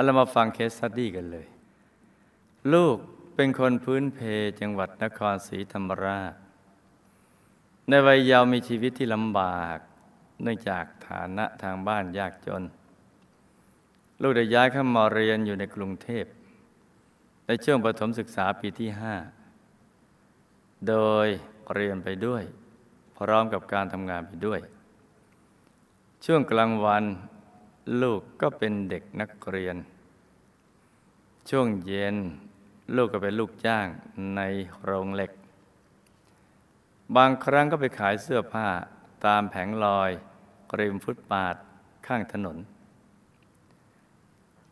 [0.00, 1.46] เอาเรามาฟัง case study กันเลย
[2.72, 2.96] ลูก
[3.34, 4.18] เป็นคนพื้นเพ
[4.60, 6.34] จังหวัดนครศรีธรรมราช
[7.88, 9.78] ในวัยเยาว์มีชีวิตที่ลำบาก
[10.42, 12.62] เนื่องจากฐานะทางบ้านยากจน
[14.22, 16.24] ลูกได้ย้ายเข้ามาเรียนอยู่ในกรุงเทพ
[17.46, 19.14] ในช่วงประถมศึกษาปีที่ห้า
[20.88, 21.26] โดย
[21.74, 22.42] เรียนไปด้วย
[23.16, 24.60] พร้อมกับการทำงานไปด้วย
[26.24, 27.04] ช่วงกลางวัน
[28.02, 29.76] ลูกก็เป็นเด็กนักเรียน
[31.50, 32.16] ช่วงเย็น
[32.96, 33.86] ลูกก็เป็นลูกจ้าง
[34.36, 34.40] ใน
[34.82, 35.32] โรงเหล็ก
[37.16, 38.68] บางครั้งก็ไปขายเสื้อผ้า
[39.26, 40.10] ตามแผงลอย
[40.78, 41.54] ริมฟุตปาด
[42.06, 42.56] ข้างถนน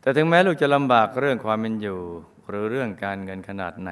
[0.01, 2.01] แต่ถึงแม้ลูกจะลำบากเรื่องความเป็นอยู่
[2.47, 3.91] หรือเรื่องการเงินขนาดไหน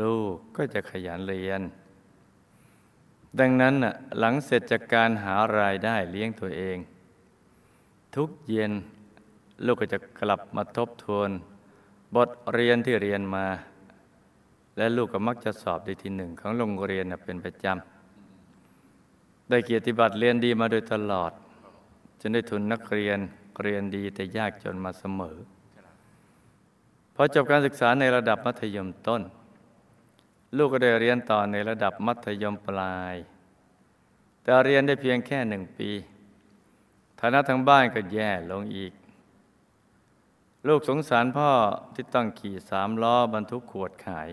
[0.00, 1.60] ลูกก็จะขยันเรียน
[3.38, 3.74] ดังนั้น
[4.18, 6.78] หลังเสร็จจากการหารายได้เลี้ยงตัวเอง
[8.16, 8.72] ทุกเย็น
[9.64, 11.30] ลูกก็จะกลับมาทบทวน
[12.14, 13.46] บทเรียนที่เรียนมา
[14.76, 21.32] และลูกก็มักจะสอบได้ที่หนึ่งของโรงเรียนเป็นประจำได้เกียรติบัตรเรียนดีมาโดยตลอด
[22.20, 23.18] จนได้ทุนนักเรียน
[23.62, 25.36] เรียนดีแต่ยากจนมาเสมอ
[27.14, 29.22] พอจบการศึกษาในระดับมัธยมต้น
[30.56, 33.16] ลูกก็ได้เรียนต่อในระดับมัธยมปลาย
[34.42, 35.90] แต่เรียนได้เพียงแค่หนึ่งปี
[37.20, 38.92] ฐานะทางบ้านก็แย่ลงอีก
[40.68, 41.50] ลูกสงสารพ่อ
[41.94, 44.28] ที่ต้องขี่สามล้อบรรทุกขวดขาย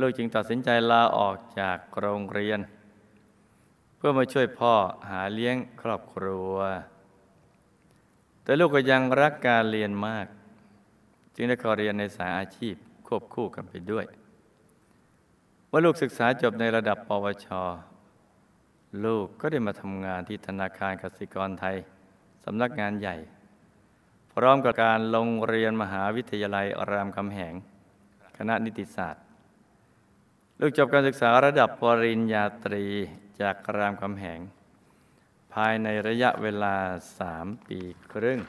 [0.00, 2.60] ลูกจึงตัดสินใจลาออกจากโรงเรียน
[3.96, 4.74] เพื่อมาช่วยพ่อ
[5.10, 6.54] หาเลี้ยงครอบครัว
[8.42, 10.26] แต่ลูกก็ยังรักการเรียนมาก
[11.34, 12.74] จึงได้ขอเรียนในสายอาชีพ
[13.06, 14.06] ควบคู่กันไปด้วย
[15.68, 17.48] เมื่อลูกศึกษาจบในระดับปวช
[19.04, 21.76] ลูกก็ได้มาทำงานที่ธนาคารกสิกรไทย
[22.44, 23.16] สำนักงานใหญ่
[24.32, 27.54] พร้อมกับการลงเรียนมหาวิทยาลัยรามคำแหง
[28.36, 29.22] คณะนิติศาสตร์
[30.60, 32.84] ลูกจบการศึกษาระดับปริญญาตรี
[33.40, 34.40] จากรามคำแหง
[35.54, 36.76] ภายในระยะเวลา
[37.18, 37.78] สามปี
[38.12, 38.40] ครึ่ง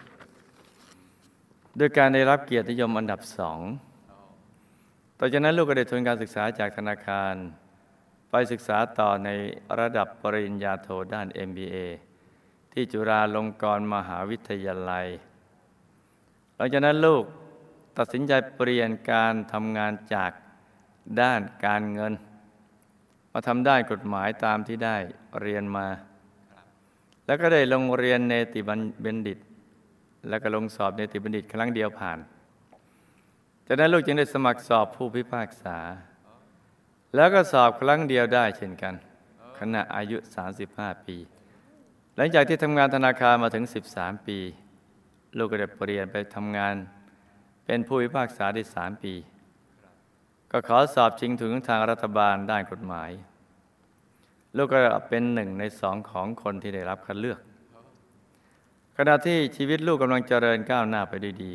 [1.78, 3.59] โดยการได้รับเกียรตินิยมอันดับสอง
[5.19, 7.35] ต่อจากนั้นลูกก็ได้ทุนการศึกษาจากธนาคาร
[8.34, 9.30] ไปศึกษาต่อใน
[9.80, 11.75] ระดับปริญญาโทด้าน MBA
[12.74, 15.08] ที่จุฬาลงกรณ์มหาวิทยาลัย
[16.56, 17.24] หลังจากนั้นลูก
[17.97, 20.31] ตัดสินใจเปลี่ยนการทำงานจาก
[21.22, 22.14] ด้านการเงิน
[23.34, 24.97] มาทำด้านกฎหมายตามที่ได้
[25.41, 25.88] เรียนมา
[27.25, 29.40] แล้วก็ได้ลงเรียนเนติบัณฑิต
[30.30, 32.20] แล้วก็ลงสอบเนติบัณฑิตครั้งเดียวผ่าน
[33.68, 35.78] จากนั้นลูกจึงได้สมัครสอบผู้พิพากษา
[37.16, 38.94] แล้วก็สอบครั้งเดียวได้เช่นกัน
[39.59, 40.17] ขณะอายุ
[40.61, 41.17] 35 ปี
[42.16, 44.39] หลังจากที่ทำงานธนาคารมาถึง 13 ปี
[45.38, 46.75] ลูกก็ได้เปลี่ยนไปทำงาน
[47.66, 49.13] เป็นผู้พิพากษาได้3ปี
[50.51, 53.11] ก็ขอสอบชิงถึงทางรัฐบาลด้านกฎหมาย
[54.57, 54.79] ลูกก็
[55.09, 57.39] เป็นหนึ่งในสองของคนที่ได้รับคัดเลือก
[58.97, 61.53] ขณะที่ชีวิตลูกกำลังเจริญก้าวหน้าไปด้ดี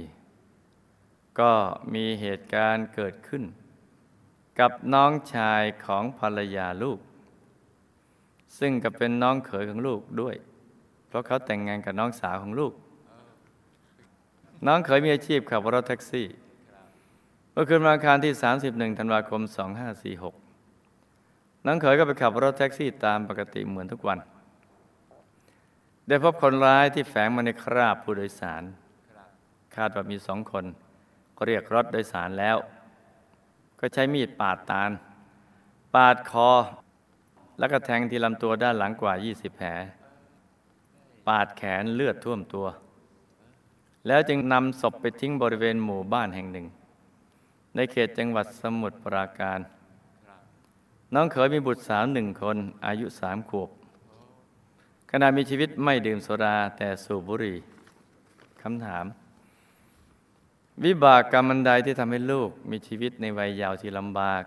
[1.40, 1.52] ก็
[1.94, 3.42] มีเหตุการณ์เกิดขึ้น
[4.60, 6.98] กับน้องชายของภรรยาลูก
[8.58, 10.36] ซึ่งก็เป็นน้องเขยของลูกด้วย
[11.08, 12.72] เพราะเขาแต่งงานกับน้องสาวของลูก
[14.66, 16.26] น้องเขยมีอาชีพขับรถแท็กซี่
[17.52, 18.32] เมื่อคืนวันอังคารที่
[18.66, 19.40] 31 ธันวาคม
[20.68, 24.18] 2546 น้องเขยก็ไปขับรถแท็กซี่ตามปกติเหมือนทุกวัน
[26.08, 28.62] ได้พบคนร้ายที่แฝงมาในคราบผู้โดยสาร
[29.76, 30.64] คาดว่ามีสองคน
[31.46, 32.56] เรียกรถโดยสารแล้ว
[33.80, 34.90] ก็ใช้มีดปาดตาล
[35.94, 36.50] ปาดคอ
[37.58, 39.68] แล้วก็แทงที่ลำตัวด้านหลังกว่า 20 แผล
[41.28, 42.66] ปาดแขนเลือดท่วมตัว
[44.06, 46.66] แล้วจึงนำศพไปทิ้งบริเวณหมู่บ้านแห่งหนึ่ง
[47.74, 49.60] ในเขตจังหวัดสมุทรปราการ
[51.14, 52.56] น้องเขยมีบุตรสาวหนึ่งคน
[52.86, 53.70] อายุสามขวบ
[55.10, 57.56] ขณะมีชีวิตไม่ดื่มโซดาแต่สูบบุหรี่
[58.62, 59.04] คำถาม
[60.84, 64.42] วิบากกรรมอันใดที่ทำให้ลูกมีชีวิตในวัยยาวที่ลำบาก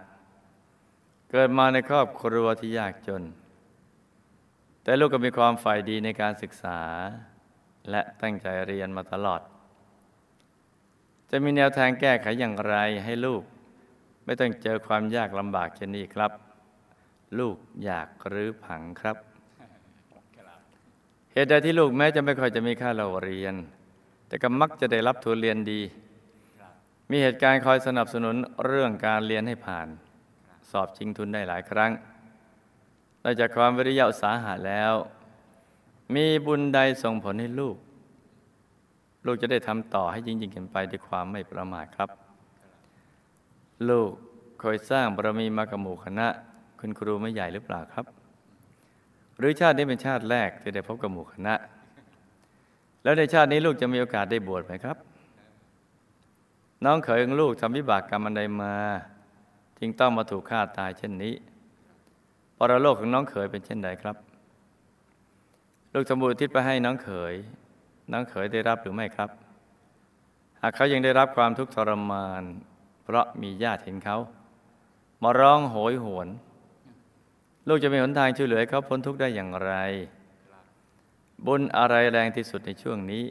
[1.31, 3.23] เกิดมาในครอบครัวที่ยากจน
[4.83, 6.79] แต่ลูกก็มีความฝ่ายดีในการศึกษา
[7.89, 9.41] และตั้งใจเรียนมาตลอด
[11.29, 13.43] จะมีแนวทางแก้ไขอย่างไรให้ลูก
[14.25, 16.31] ไม่ต้องเจอความยากลำบากเช่นนี้ครับ
[17.39, 17.55] ลูก
[17.85, 19.17] อยากรื้อผังครับ
[21.33, 23.55] เหตุใดที่ลูกแม้จะไม่ค่อยจะมีค่าเราเรียน
[24.27, 25.81] แต่ก็มักจะได้รับทุนเรียนดี
[27.11, 28.35] มีเหตุการณ์คอยสนับสนุน
[28.65, 29.87] เรื่องการเรียนให้ผ่าน
[30.71, 31.91] สอบชิงทุนได้หลายครั้ง
[33.23, 34.93] นอกจากความวิริยะอุตสาหะแล้ว
[36.15, 37.75] มีบุญใดส่งผลให้ลูก
[39.25, 42.09] ลูกจะได้ทำต่อให้ยิ่งยิ่งขึ้นไปด้วยความไม่ประมาทครับ
[43.89, 44.11] ลูก
[44.59, 46.27] เคยสร้างบารมีมากับหมู่คณะ
[46.79, 48.05] คุณครูไม่ใหญ่หรือเปล่าครับ
[49.37, 51.53] หรือชาตินี้เป็นชาติแรกที่ได้พบกับหมู่คณะ
[53.03, 54.97] แล้วในชาตินี้ลูกจะมีโอกาสได้บวชไหมครับ
[56.85, 58.75] น้องเขยของลูกทำวิบากกรรมอันใดมา
[59.79, 61.33] จึงต้องมาถูกฆ่าตายเช่นนี้
[62.57, 64.15] ปรโลกของน้องเขยเป็นเช่นใดครับ
[65.93, 67.33] ลูกทำบุญทิศไปให้น้องเขย
[68.11, 69.29] น้องเขยได้รับหรือไม่ครับ
[70.61, 72.43] หากเขายังได้รับความทุกข์ทรมาน
[73.03, 74.17] เพราะมีญาติเห็นเขา
[75.23, 76.27] มาร้องโหยหวน
[77.67, 79.71] ลูกจะมีหนทางช่วยเหลือเขาพ้นทุกข์ได้อย่างไร
[81.45, 83.23] บุญอะไรแรงที่สุดในช่วงนี้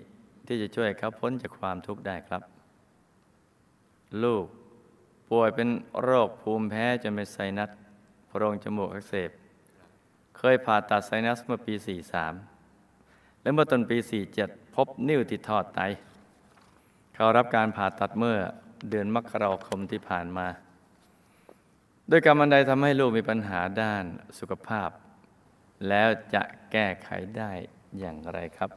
[0.46, 2.42] ที่จะช่วยเขาพ้นจากความทุกข์ได้ครับ
[4.22, 4.44] ลูก
[5.30, 5.68] ป่วยเป็น
[6.02, 7.70] โรคภูมิแพ้จนเป็นไซนัส
[8.26, 9.30] โพรงจมูกอักเสบ
[10.36, 11.74] เคยผ่าตัดไซนัสเมื่อปี
[12.74, 13.98] 43 และเมื่อต้นปี
[14.36, 15.80] 47 พบนิ้วติดทอดไต
[17.14, 18.38] เขารับการผ่าตัดเมื่อ
[18.90, 20.46] เดือนมกราคมที่ผ่านมา
[22.08, 24.04] โดยกรรมอันใดทำให้ลูกมีปัญหาด้าน
[24.38, 24.90] สุขภาพ
[25.88, 27.08] แล้วจะแก้ไข
[27.38, 27.52] ได้
[27.98, 28.70] อย่างไรครับ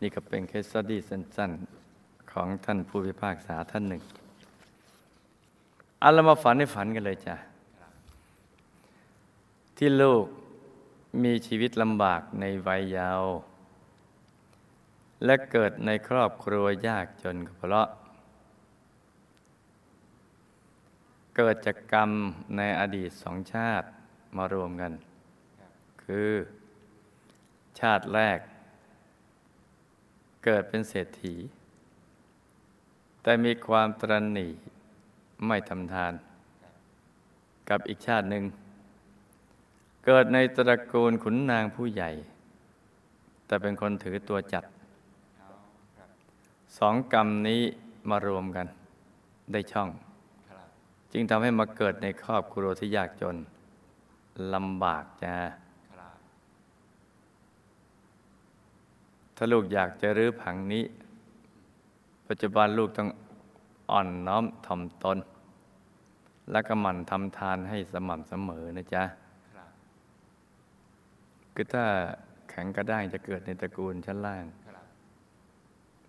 [0.00, 4.02] นี่ก็เป็นเคสสตี้สั้นๆ ของท่านผู้พิพากษาท่านหนึ่ง
[6.04, 7.36] เอาเรามาฝันให้ฝันกันเลยจ้ะ
[9.76, 10.24] ที่ลูก
[11.22, 13.34] มีชีวิตลำบากในวัยเยาว์
[15.24, 17.88] และเกิดในครอบครัวยากจนก็เพราะ
[21.36, 22.10] เกิดจากกรรม
[22.56, 23.86] ในอดีตสองชาติ
[24.36, 24.92] มารวมกัน
[26.02, 26.30] คือ
[27.80, 28.38] ชาติแรก
[30.44, 31.34] เกิดเป็นเศรษฐี
[33.22, 34.48] แต่มีความตรณี
[35.46, 36.12] ไม่ทำทาน
[37.68, 38.44] กับอีกชาติหนึ่ง
[40.04, 42.10] เกิดในตระกูลขุนนางผู้ใหญ่
[43.46, 44.64] แต่เป็นคนถือตัวจัด
[46.78, 47.62] สองกรรมนี้
[48.10, 48.66] มารวมกัน
[49.52, 49.88] ได้ช่อง
[51.12, 53.36] จึงทำให้มาเกิดในครอบครัวที่ยากจน
[54.54, 55.34] ลำบากจ้า
[59.36, 60.84] ถ้าลูกอยากจะรื้อผังนี้
[62.28, 63.08] ปัจจุบันลูกต้อง
[63.90, 65.18] อ่อนน้อมถ่อมตน
[66.50, 69.04] และก็หมั่นทำทานให้สม่ำเสมอนะจ๊ะ
[71.54, 71.84] คือถ้า
[72.50, 74.44] แข็งกระด้างจะเกิดในตระกูลชั้นล่าง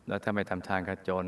[0.08, 1.26] แล้วถ้าไม่ทำทานก็จน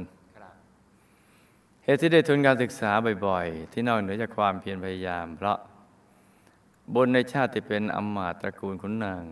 [1.83, 2.91] เหตุที่ได้ทุนการศึกษา
[3.25, 5.57] บ่อยๆ ที่นอกเหนือจากความเพียรพยายาม เพราะ
[6.95, 9.23] บนในชาติที่เป็นอำมาตย์ตระกูลขุนนาง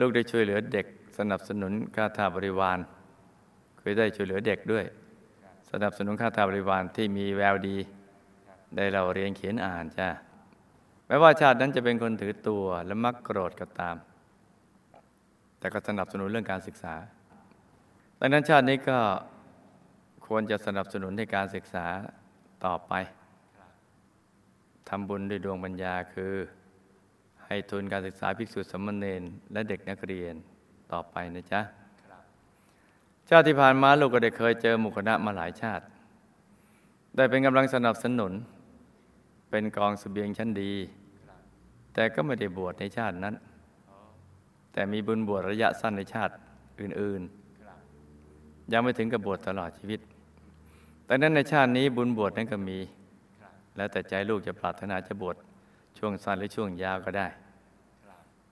[0.00, 0.86] ลูกได้ช่วยเหลือเด็ก
[1.18, 2.78] สนับสนุนค่าทาบริวาร
[3.78, 4.84] เคยได้ช่วยเหลือเด็กด้วย
[5.70, 7.76] สนับสนุนค่าทาบริวารที่มีแววดี
[8.76, 10.08] ได้เราเรียนเขียนอ่านจ้า
[11.06, 13.96] แม้ว่าชาตินั้นจะเป็นคนถือตัวและมักโกรธก็ตาม
[15.58, 16.94] แต่ก็สนับสนุนเรื่องการศึกษา
[18.18, 18.98] ดังนั้นชาตินี้ก็
[20.26, 21.86] ควรจะสนับสนุนในการศึกษา
[22.64, 22.92] ต่อไป
[24.88, 26.32] ทำบุญด้วยดวงปัญญาคือ
[27.46, 30.34] ให้ทุนการศึกษาภิกษุสามเณรและเด็กนักเรียน
[30.92, 31.60] ต่อไปนะจ๊ะ
[33.28, 35.84] ชาติที่ผ่านมาลูกก็ได้เคยเจอหมู่คณะมาหลายชาติ
[37.16, 38.32] ได้เป็นกำลังสนับสนุน
[39.54, 40.72] เป็นกองสเสบียงชั้นดี
[41.94, 43.34] แต่ก็ไม่ได้บวชในชาตินั้น
[44.72, 46.34] แต่มีบุญบวชระยะสั้นในชาติ
[46.80, 50.00] อื่นๆ ยังไม่ถึงกับบวชตลอดชีวิต
[51.04, 52.78] แต่นั้นในชาตินี้บุญบวชนั้นก็มี
[53.76, 55.36] แล้วแต่ใจลูกจะปรารถนาจะบวช
[55.98, 57.26] ช่วงสั้นหรือช่วงยาวก็ได้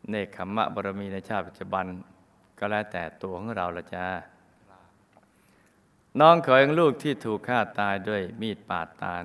[0.08, 1.84] เนคขมมะบารมีในชาติปัจจุบัน
[2.58, 4.06] ก็แล้วแต่ตัวของเราละจ้า
[6.20, 9.24] น้องเขยของลูกที่ถูกฆ่าตายด้วยมีดปาดตาล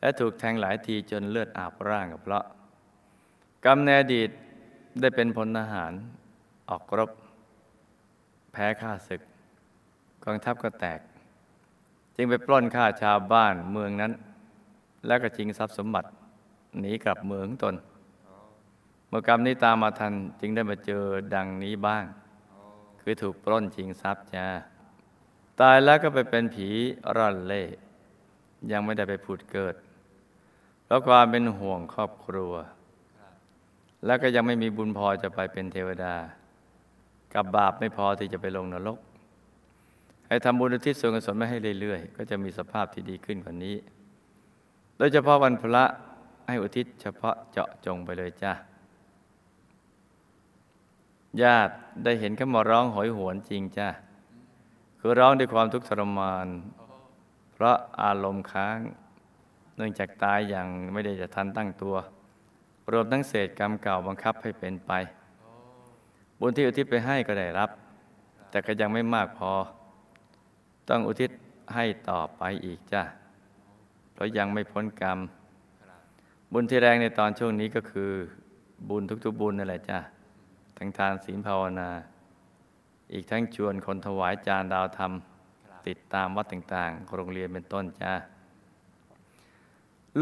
[0.00, 2.44] และถูกแทงหลายทีจนเลือดอาบร่างกับเพราะ
[3.64, 4.30] กรรมในอดีต
[5.00, 5.92] ได้เป็นพลทหาร
[6.68, 7.10] ออกรบ
[8.52, 9.20] แพ้ข้าศึก
[10.24, 11.00] กองทัพก็แตก
[12.16, 14.12] จึงไปปล้นฆ่าชาวบ้านเมืองนั้น
[15.06, 16.08] แล้วก็ชิงทรัพย์สมบัติ
[16.78, 17.74] หนีกลับเมืองตน
[19.08, 21.04] เมื่อกรรมนี้ตามมาทันจึงได้มาเจอ
[21.34, 22.04] ดังนี้บ้าง
[23.00, 24.46] คือถูกปล้นชิงทรัพย์จ้า
[25.60, 26.68] ตายแล้วก็ไปเป็นผี
[27.16, 27.62] ร่อนเล่
[28.72, 29.74] ยังไม่ได้ไปผุดเกิด
[30.90, 32.52] เพราะความเป็นห่วงครอบครัว
[34.06, 36.14] แล้วก็ยังไม่มีบุญพอจะไปเป็นเทวดา
[37.34, 38.98] กับบาปไม่พอที่จะไปลงนรก
[40.28, 43.76] ให้ทำบุญอุทิศส่วนกุศลไม่ให้เรื่อยๆ ก็จะมีสภาพที่ดีขึ้นกว่านี้
[44.98, 45.84] โดยเฉพาะวันพระ
[46.48, 48.52] ให้อุทิศเฉพาะเจาะจงไปเลยจ้า
[51.42, 53.88] ญาติได้เห็นเขามาร้องหอยหวนจริงจ้า
[54.98, 56.46] คือร้องด้วยความทุกข์ทรมาน
[57.52, 58.80] เพราะอารมณ์ค้าง
[59.80, 61.96] นื่องจากตายอย่างไม่ได้จะทันตั้งตัว
[62.92, 64.92] รวมทั้งเศษกรรมเก่าบังคับให้เป็นไป
[66.40, 67.70] บุญที่อุทิศไปให้ก็ได้รับ
[68.50, 69.52] แต่ก็ยังไม่มากพอ
[70.88, 71.30] ต้องอุทิศ
[71.74, 73.02] ให้ต่อไปอีกจ้ะ
[74.12, 75.18] เพราะยังไม่พ้นกรรม
[76.52, 78.10] บุญที่แรงในตอนช่วงนี้ก็คือ
[78.88, 79.98] บุญทุกๆบุญนั่นแหละจ้ะ
[80.78, 81.90] ทั้งทานศีลภาวนา
[83.12, 85.12] อีกทั้งชวนคนถวายจานดาวธรรม
[85.86, 88.12] ติดตามวัดต่างๆ โรงเรียนเป็นต้นจ้า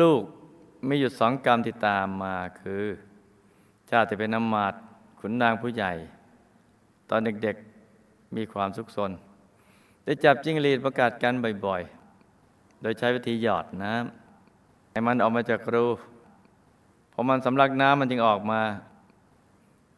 [0.00, 0.23] ลูก
[0.88, 2.85] มีอยู่สองกรรมที่ตามมาคือ
[3.90, 4.75] ชาติเป็นน้ำมาด
[5.18, 5.92] ขุนนางผู้ใหญ่
[7.11, 9.11] ตอนเด็กๆมีความสุขสน
[10.04, 11.35] ได้จับจิ้งหรีดประกาศกัน
[11.66, 15.87] บ่อยๆ โดยใช้วิธีหยอดน้ำให้มันออกมาจากรู
[17.12, 18.61] พอมันสำลักน้ำมันจึงออกมา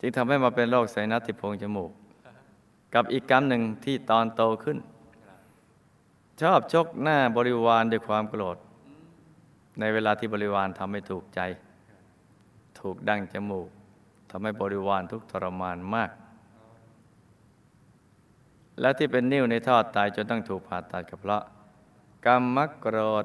[0.00, 1.90] จึงทำให้มาเป็นโรคไซนัสติดโพรงจมูก
[2.94, 4.78] กับอีกกรรมหนึ่งที่ตอนโตขึ้น
[6.40, 8.56] ชอบชกหน้าบริวารด้วยความโกรธ
[9.80, 11.40] ในเวลาที่บริวารทำไม่ถูกใจ
[12.80, 13.68] ถูกดั้งจมูก
[14.30, 16.10] ทำให้บริวารทุกทรมานมาก
[18.80, 21.42] และที่เป็นนิ้วในท่อตายจนต้องถูกผ่าตัดกับเพราะ
[22.26, 23.24] กรรมมักโกรธ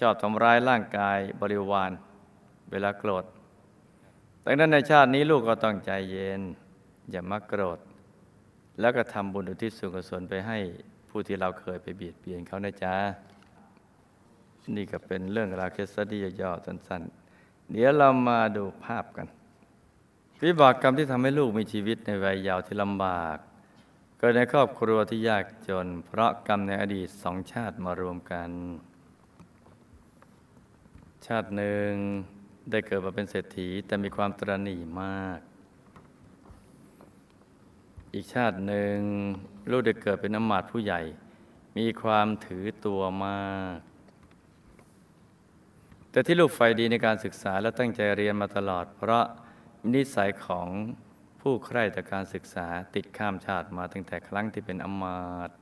[0.00, 1.90] ชอบทำร้ายร่างกายบริวาร
[2.70, 3.24] เวลาโกรธ
[4.44, 6.40] ดังนั้นในชาตินี้ลูกก็ต้องใจเย็น
[7.10, 7.78] อย่ามักโกรธ
[8.80, 10.58] แล้วก็ทำบุญอุทิศส่วนกุศลไปให้
[11.08, 12.94] ผู้ที่เราเคยไปเบียดเบียนเขานะจ๊ะ
[14.76, 19.26] นี่ก็เป็นเรื่องราวเคสสตี้ย่อๆสั้นๆ เดี๋ยวเรามาดูภาพกัน
[20.44, 23.36] วิบากกรรมที่ทำให้ลูกมีชีวิตในวัยยาวที่ลำบาก
[24.18, 28.50] เกิดในครอบครัวที่ยากจน เพราะกรรมในอดีตสองชาติมารวมกัน
[31.26, 31.92] ชาติหนึ่ง
[32.70, 35.38] ได้เกิดมาเป็นเศรษฐีแต่มีความตรณีมาก
[38.14, 38.98] อีกชาติหนึ่ง
[39.70, 41.00] ลูกได้เกิดเป็นน้ำมาดผู้ใหญ่
[41.76, 43.78] มีความถือตัวมาก
[46.10, 49.24] แต่ที่ลูกใฝ่ดีในการศึกษาและตั้งใจเรียนมาตลอด เพราะ
[49.94, 50.68] นิสัยของ
[51.40, 55.56] ผู้ใคร่ต่อการศึกษาติดข้ามชาติมาตั้งแต่ครั้งที่เป็นอำมาตย์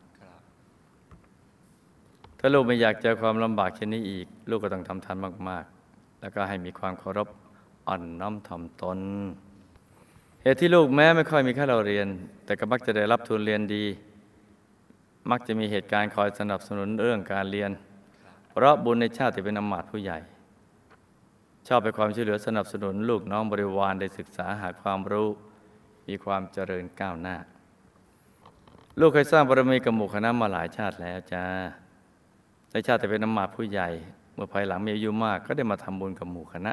[2.39, 5.17] ถ้าลูกไม่อยากเจอความลำบากเช่นนี้อีก ลูกก็ต้องทำทาน
[5.49, 7.29] มาก ๆ แล้วก็ให้มีความเคารพ
[7.89, 8.99] อ่อนน้อมถ่อมตน
[10.43, 12.07] เหตุที่ลูกแม้ไม่ค่อยมีค่าเราเรียน
[12.45, 13.85] แต่ก็มักจะได้รับทุนเรียนดี
[15.31, 17.71] มักจะมีเหตุการณ์คอยสนับสนุนเรื่องการเรียน
[18.51, 20.19] เพราะบุญในชาติที่เป็นอำมาตย์ผู้ใหญ่
[21.69, 25.29] ชอบไปความช่วยเหลือสนับสนุนลูกน้องบริวารได้ศึกษาหาความรู้
[26.09, 27.37] มีความเจริญก้าวหน้า
[29.01, 31.45] ลูกเคยสร้างบารมีกับหมู่คณะมาหลายชาติแล้วจ้า
[32.71, 33.89] ในชาติแต่เป็นอำมาผู้ใหญ่
[34.35, 36.73] เมื่อภายหลังมีอายุมากก็ได้มาทำบุญกับหมู่คณะ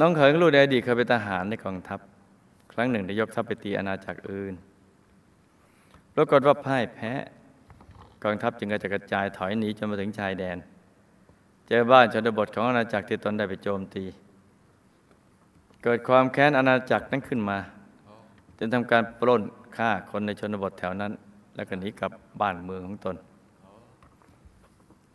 [0.00, 2.00] น้องเขยของลูกในอดีตเคยเป็นทหารในกองทัพ
[2.72, 4.54] ครั้งหนึ่งได้ยกทัพไปตีอาณาจักรอื่น
[6.14, 7.12] ปรากฏว่าพ่ายแพ้
[8.24, 10.58] กองทัพจึงกระจายถอยหนีจนมาถึงชายแดน
[11.68, 14.04] เจอบ้านชนบทของอาณาจักรที่ตนได้ไปโจมตี
[15.82, 17.58] เกิดความแค้นอาณาจักรนั้นขึ้นมา
[18.58, 19.42] จนทำการปล้น
[19.76, 21.12] ฆ่าคนในชนบทแถวนั้น
[21.54, 23.16] แล้วก็หนีกลับบ้านเมืองของตน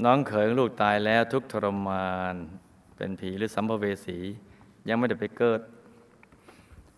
[0.03, 2.35] น้องเขยลูกตายแล้วทุกทรมาน
[2.95, 4.17] เป็นผีหรือสัมภเวสี
[4.87, 5.61] ยังไม่ได้ไปเกิด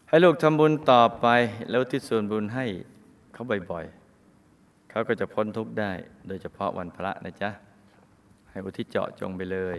[0.08, 1.28] ให้ลูกทำบุญต่อไป
[1.70, 2.66] แล้วที่ส่วนบุญให้
[3.34, 5.92] เขาบ่อยๆ เขาก็จะพ้นทุกข์ได้
[6.28, 7.50] โดยเฉพาะวันพระนะจ๊ะ
[8.54, 9.78] ให้อุทิศเจาะจงไปเลย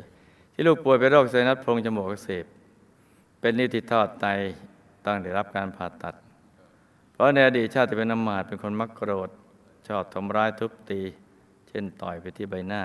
[0.53, 2.45] ที่ลูกป่วยเป็นโรคไซนัสโพรงจมูกอักเสบ
[3.41, 4.27] เป็นนิติทอดไต
[5.05, 6.15] ต้องได้รับการผ่าตัด
[7.13, 9.31] เพราะในอดีตชาติเป็นน้ำมาดเป็นคนมักโกรธ
[9.89, 11.01] ชอบทำร้ายทุบตี
[11.69, 12.83] เช่นต่อยไปที่ใบหน้า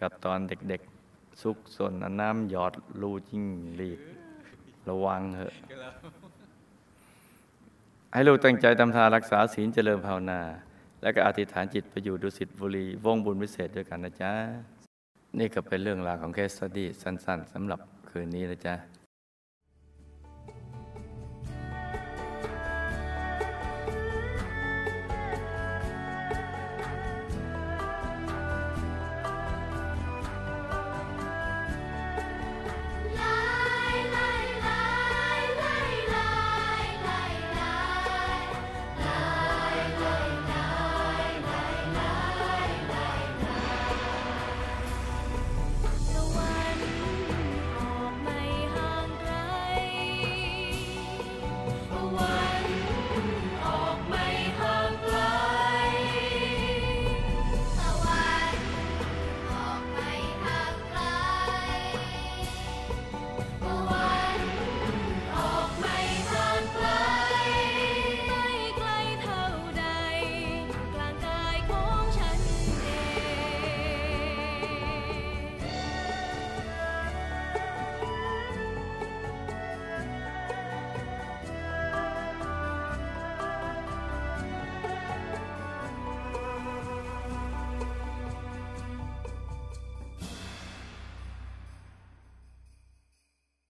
[0.00, 3.44] กับตอนเด็กๆซุกซนอาน้ำหยอดรูจิ้ง
[3.76, 4.00] หรีด
[4.88, 5.52] ระวังเถอะ
[8.12, 10.40] ให้ลูกตั้งใจทำทานรักษาศีลเจริญภาวนา
[11.02, 14.32] แล้วก็อธิษฐานจิตไปอยู่ดุสิตบุรีวงบุญวิเศษด้วยกันนะจ๊ะ
[15.38, 19.01] นี่ก็เป็นเรื่องราวของเคสสตี้สั้น ๆสำหรับคืนนี้นะจ๊ะ